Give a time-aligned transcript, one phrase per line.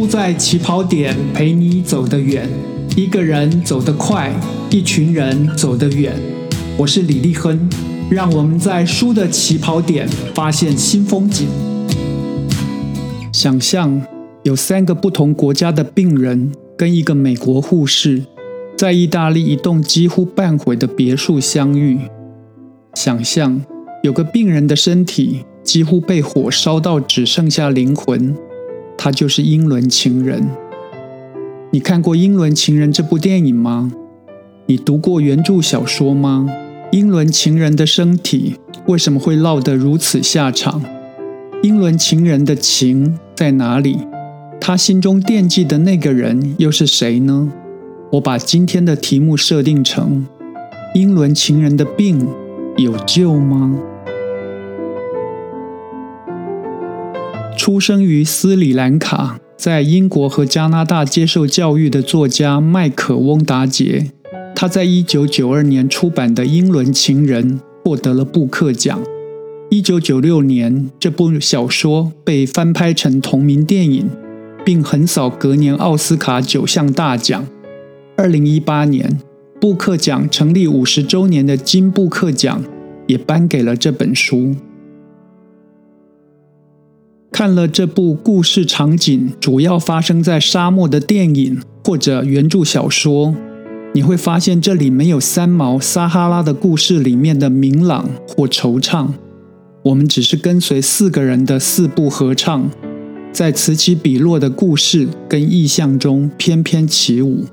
[0.00, 2.48] 输在起跑点，陪你走得远。
[2.96, 4.32] 一个人走得快，
[4.70, 6.14] 一群人走得远。
[6.78, 7.68] 我是李立亨，
[8.10, 11.46] 让我们在输的起跑点发现新风景。
[13.30, 14.00] 想象
[14.42, 18.22] 有三个不同国家的病人跟一个美国护士，
[18.78, 21.98] 在意大利一栋几乎半毁的别墅相遇。
[22.94, 23.60] 想象
[24.02, 28.34] 有个病人的身体几乎被火烧到只剩下灵魂。
[29.02, 30.46] 他就是英伦情人。
[31.70, 33.90] 你看过《英伦情人》这部电影吗？
[34.66, 36.46] 你读过原著小说吗？
[36.92, 40.82] 英伦情人的身体为什么会落得如此下场？
[41.62, 43.96] 英伦情人的情在哪里？
[44.60, 47.50] 他心中惦记的那个人又是谁呢？
[48.12, 50.26] 我把今天的题目设定成：
[50.94, 52.28] 英伦情人的病
[52.76, 53.74] 有救吗？
[57.60, 64.12] 出生于斯里兰卡，在英国和加拿大接受教育的作家麦克·翁达杰，
[64.56, 68.98] 他在一九九二年出版的《英伦情人》获得了布克奖。
[69.68, 74.08] 一九九六年，这部小说被翻拍成同名电影，
[74.64, 77.46] 并横扫隔年奥斯卡九项大奖。
[78.16, 79.20] 二零一八年，
[79.60, 82.64] 布克奖成立五十周年的金布克奖
[83.06, 84.56] 也颁给了这本书。
[87.40, 93.34] 看了这部故事场景主要发生在沙漠的电影或者原著小说，
[93.94, 99.08] 你会发现这里没有三毛撒哈拉的故事里面的明朗或惆怅。
[99.82, 102.70] 我们只是跟随四个人的四部合唱，
[103.32, 107.46] 在此起彼落的故事跟意象中翩翩起舞。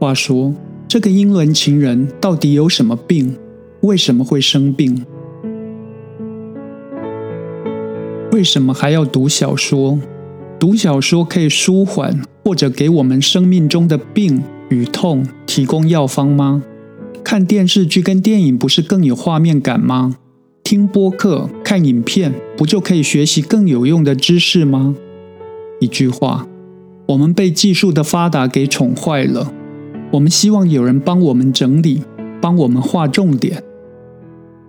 [0.00, 0.52] 话说，
[0.88, 3.36] 这个英伦情人到底有什么病？
[3.82, 5.06] 为什么会生病？
[8.32, 9.98] 为什么还要读小说？
[10.58, 16.62] 读小说可以舒缓或者给我们生命中的病与痛提供药方吗？
[17.24, 20.16] 看电视剧跟电影不是更有画面感吗？
[20.62, 24.94] 听播客、看影片不就可以学习更有用的知识吗？
[25.80, 26.46] 一句话，
[27.08, 29.52] 我们被技术的发达给宠坏了。
[30.12, 32.02] 我们希望有人帮我们整理，
[32.40, 33.64] 帮我们划重点。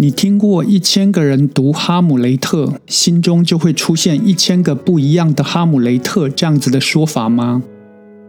[0.00, 7.64] 你听过一千个人读《哈姆雷特》，心中就会出现一千个不一样的哈姆雷特这样子的说法吗？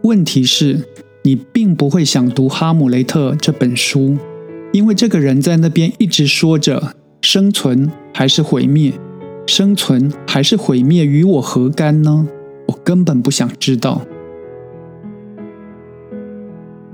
[0.02, 0.88] 问题是，
[1.22, 4.18] 你并不会想读《哈姆雷特》这本书，
[4.72, 8.92] 因为这个人在那边一直说着“生存还是毁灭，
[9.46, 12.28] 生存还是毁灭，与我何干呢？”
[12.66, 14.02] 我根本不想知道。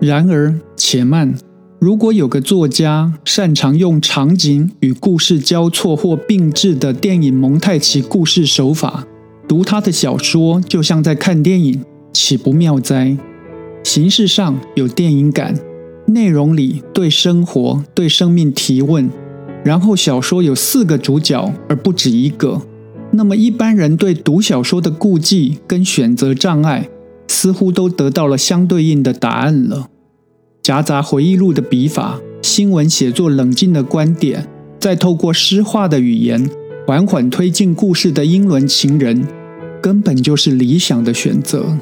[0.01, 1.33] 然而，且慢。
[1.85, 9.05] 如果有个作家擅长用场景与故事交错或并置的电影蒙太奇故事手法，
[9.47, 13.15] 读他的小说就像在看电影，岂不妙哉？
[13.83, 15.53] 形式上有电影感，
[16.07, 19.07] 内容里对生活、对生命提问，
[19.63, 22.63] 然后小说有四个主角而不止一个，
[23.11, 26.89] 那么一般人对读小说的顾忌跟选择障碍，
[27.27, 29.89] 似乎都得到了相对应的答案了。
[30.65, 34.47] 夹杂回忆录的笔法，新闻写作冷静的观点，
[34.79, 36.49] 再透过诗化的语言
[36.87, 39.27] 缓缓推进故事的英伦情人，
[39.79, 41.77] 根本就是理想的选择。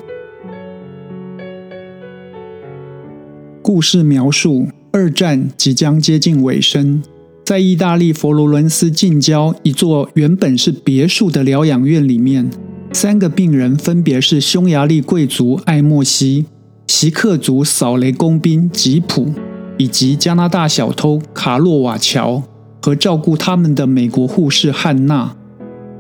[3.62, 7.02] 故事描述二战即将接近尾声，
[7.46, 12.52] 在意大利佛罗伦斯近郊一座原本是别墅的疗养院里面，
[12.92, 16.48] 三个病人分别是匈牙利贵族艾莫西。
[16.96, 19.34] 锡克族扫雷工兵吉普，
[19.80, 22.44] 以及加拿大小偷卡洛瓦乔
[22.80, 25.36] 和照顾他们的美国护士汉娜，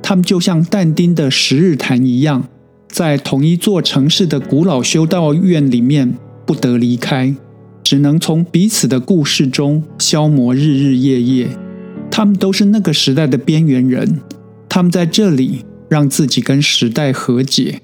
[0.03, 2.47] 他们就像但丁的十日谈一样，
[2.87, 6.15] 在同一座城市的古老修道院里面
[6.45, 7.33] 不得离开，
[7.83, 11.47] 只能从彼此的故事中消磨日日夜夜。
[12.11, 14.19] 他们都是那个时代的边缘人，
[14.69, 17.81] 他们在这里让自己跟时代和解。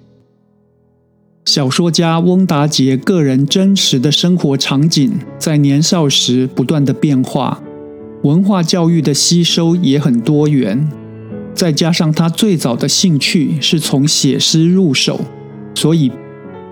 [1.49, 7.59] 小说家翁达杰个人真实的生活场景，在年少时不断的变化，
[8.21, 10.87] 文化教育的吸收也很多元，
[11.55, 15.21] 再加上他最早的兴趣是从写诗入手，
[15.73, 16.11] 所以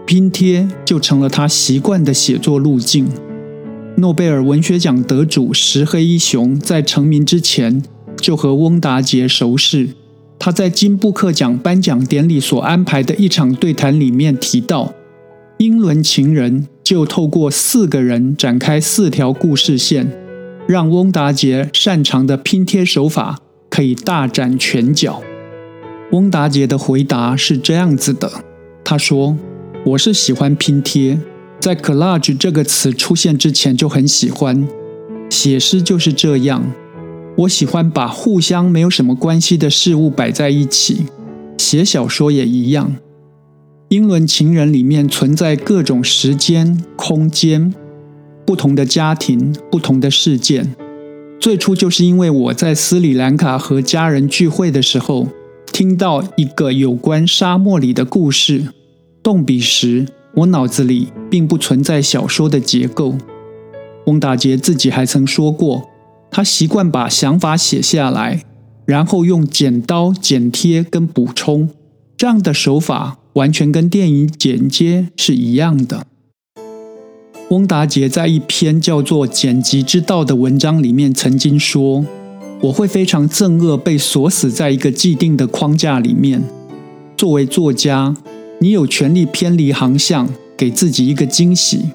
[0.05, 3.07] 拼贴就成了他习惯的写作路径。
[3.95, 7.81] 诺贝尔文学奖得主石黑一雄在成名之前
[8.21, 9.89] 就和翁达杰熟识。
[10.47, 14.93] 他在金布克奖颁奖典礼所安排的一场对谈里面提到，
[15.57, 20.09] 英伦情人就透过四个人展开四条故事线，
[20.65, 23.39] 让翁达杰擅长的拼贴手法
[23.69, 25.21] 可以大展拳脚。
[26.13, 28.31] 翁达杰的回答是这样子的：
[28.85, 29.37] 他说
[29.87, 31.19] ：“我是喜欢拼贴，
[31.59, 34.65] 在 collage 这个词出现之前就很喜欢。
[35.29, 36.71] 写诗就是这样，
[37.37, 41.05] 我喜欢把互相没有什么关系的事物摆在一起。
[41.57, 42.95] 写小说也一样，
[43.89, 47.73] 《英伦情人》里面存在各种时间、空间、
[48.45, 50.75] 不同的家庭、不同的事件。
[51.39, 55.27] 最初就是因为我在斯里兰卡和家人聚会的时候。”
[55.73, 58.69] 听到一个有关沙漠里的故事，
[59.21, 63.15] 动笔时，我脑子里并不存在小说的结构。
[64.07, 65.87] 翁达杰自己还曾说过，
[66.29, 68.43] 他习惯把想法写下来，
[68.85, 71.69] 然后用剪刀剪贴跟补充，
[72.15, 76.07] 这样的手法完全跟电影剪接是一样的。
[77.49, 82.05] 翁达杰在一篇叫做《剪辑之道》的文章里面曾经说。
[82.59, 86.41] 我会非常憎恶被锁死在一个既定的框架里面。
[87.15, 88.15] 作为作家，
[88.59, 90.27] 你有权利偏离航向，
[90.57, 91.91] 给自己一个惊喜。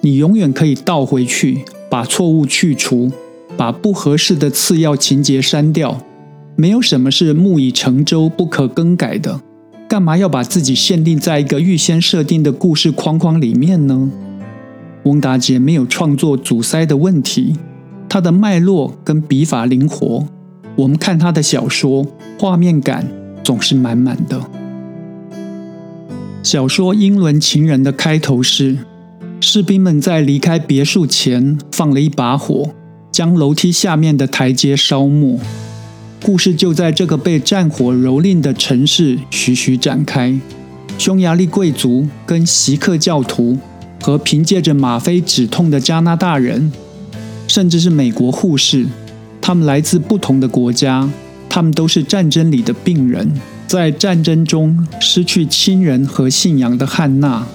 [0.00, 3.12] 你永远可以倒回去，把错误去除，
[3.56, 6.00] 把不合适的次要情节删掉。
[6.56, 9.40] 没有什么是木已成舟不可更改的。
[9.88, 14.10] 干嘛要把自己限定在一个预先设定的故事框框里面呢？
[15.04, 17.56] 翁达杰没有创作阻塞的问题。
[18.08, 20.26] 他的脉络跟笔法灵活，
[20.76, 22.06] 我们看他的小说，
[22.38, 23.06] 画面感
[23.42, 24.40] 总是满满的。
[26.42, 28.78] 小说《英伦情人》的开头是：
[29.40, 32.70] 士兵们在离开别墅前放了一把火，
[33.12, 35.38] 将楼梯下面的台阶烧没。
[36.24, 40.40] 故事就在这个被战火蹂躏的城市徐徐展开。
[40.96, 43.58] 匈牙利贵族跟锡克教徒，
[44.00, 46.72] 和凭借着吗啡止痛的加拿大人。
[47.48, 48.86] 甚至是美国护士，
[49.40, 51.10] 他们来自不同的国家，
[51.50, 53.32] 他们都是战争里的病人，
[53.66, 57.46] 在战争中失去亲人和信仰的汉娜，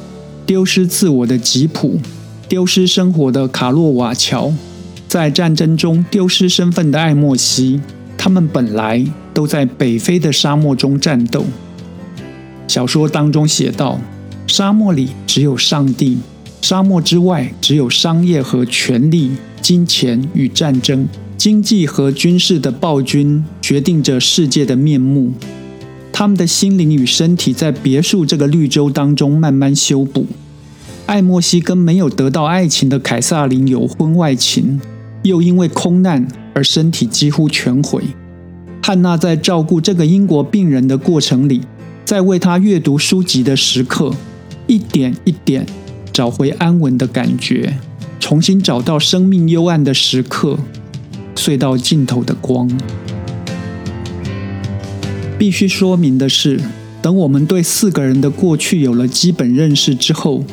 [0.45, 2.00] 丢失自我的吉普，
[2.48, 4.53] 丢失生活的卡洛瓦乔，
[5.07, 7.80] 在战争中丢失身份的艾莫西，
[8.18, 11.45] 他们本来都在北非的沙漠中战斗。
[12.68, 14.00] 小说当中写道：
[14.45, 16.18] 沙漠里只有上帝，
[16.62, 19.31] 沙漠之外只有商业和权力。
[19.59, 25.33] 金钱与战争、经济和军事的暴君决定着世界的面目。
[26.13, 30.25] 他们的心灵与身体在别墅这个绿洲当中慢慢修补。
[31.06, 34.80] 艾莫西跟没有得到爱情的凯撒琳有婚外情，
[35.24, 38.04] 又因为空难而身体几乎全毁。
[38.81, 41.62] 汉娜在照顾这个英国病人的过程里，
[42.06, 44.14] 在为他阅读书籍的时刻，
[44.66, 45.66] 一点一点
[46.14, 47.78] 找回安稳的感觉。
[48.19, 50.58] 重新找到生命幽暗的时刻，
[51.36, 52.70] 隧道尽头的光。
[55.38, 56.60] 必须说明的是，
[57.02, 60.44] 等我们对四个人的过去有了基本认识之后，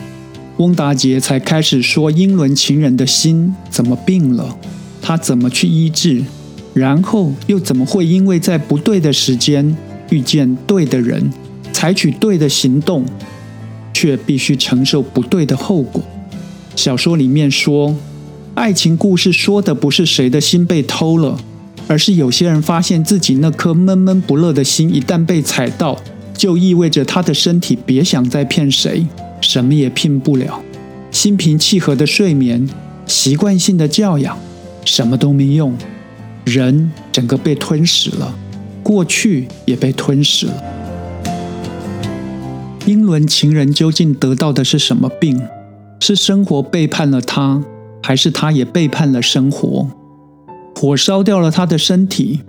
[0.58, 4.56] 翁达杰才开始说英伦情人的心怎么病了，
[5.02, 6.24] 他怎么去医治，
[6.72, 9.76] 然后又怎么会因为在不对的时间
[10.10, 11.32] 遇见对的人，
[11.72, 13.04] 采取对的行动，
[13.92, 16.00] 却必须承受不对的后果。
[16.76, 17.96] 小说里面说，
[18.54, 21.36] 爱情故事说的不是谁的心被偷了，
[21.88, 26.00] 而是有些人发现自己那颗闷闷不乐的心一旦被踩到，
[26.36, 29.05] 就意味着他的身体别想再骗谁，
[29.44, 30.60] 什么也拼不了。
[31.10, 32.69] 心平气和的睡眠，
[33.06, 34.36] 习惯性的教养，
[34.84, 35.74] 什么都没用，
[36.44, 38.34] 人整个被吞噬了，
[38.82, 40.55] 过去也被吞噬了。
[42.86, 45.41] 英伦情人究竟得到的是什么病？
[46.01, 47.63] 是生活背叛了他，
[48.03, 49.89] 还是他也背叛了生活？
[50.74, 52.41] 火烧掉了他的身体，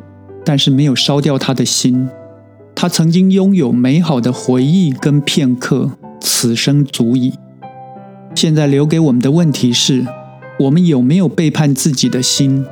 [0.44, 2.10] 但是没有烧掉他的心。
[2.74, 7.34] 他曾经拥有美好的回忆跟片刻，此生足矣。
[8.34, 10.06] 现在留给我们的问题是：
[10.60, 12.66] 我们有没有背叛自己的心？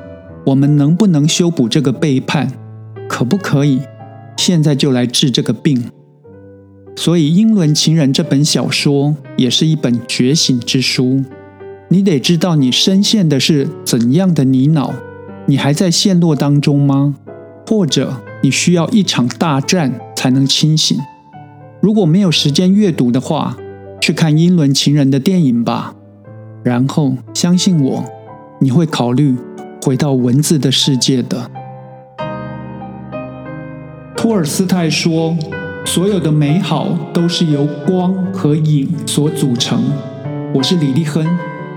[0.46, 2.52] 我们能不能修补这个背叛？
[3.08, 3.80] 可不可以
[4.36, 5.90] 现在就来治这个病？
[6.96, 11.24] 所以，《英伦情人》这本小说也是一本觉醒之书。
[11.88, 14.92] 你得知道你深陷的是怎样的泥淖，
[15.46, 17.16] 你还在陷落当中吗？
[17.66, 20.98] 或者你需要一场大战才能清醒？
[21.84, 23.58] 如果没有时间阅读的话，
[24.00, 25.94] 去看《英伦情人》的电影吧。
[26.62, 28.02] 然后相信我，
[28.58, 29.36] 你会考虑
[29.82, 31.50] 回到文字的世界的。
[34.16, 35.36] 托尔斯泰说。
[35.84, 39.84] 所有的美好都是由光和影所组成。
[40.54, 41.22] 我是李立亨，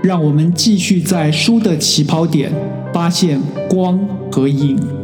[0.02, 2.50] 让我们继续在书的起跑点
[2.94, 3.38] 发现
[3.68, 4.00] 光
[4.32, 4.97] 和影。